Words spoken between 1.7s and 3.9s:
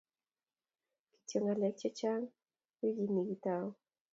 chechang weekit nii kigitau